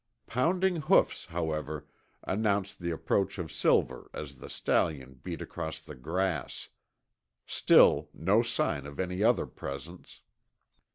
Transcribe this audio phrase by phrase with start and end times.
[0.25, 1.85] Pounding hoofs, however,
[2.23, 6.69] announced the approach of Silver as the stallion beat across the grass.
[7.45, 10.21] Still no sign of any other presence.